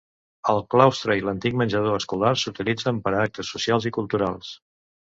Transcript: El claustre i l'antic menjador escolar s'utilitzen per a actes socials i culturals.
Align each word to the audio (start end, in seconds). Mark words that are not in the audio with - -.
El 0.53 0.61
claustre 0.73 1.17
i 1.19 1.21
l'antic 1.27 1.59
menjador 1.63 1.99
escolar 1.99 2.33
s'utilitzen 2.45 3.05
per 3.07 3.15
a 3.17 3.25
actes 3.29 3.57
socials 3.57 3.91
i 3.93 3.95
culturals. 4.01 4.55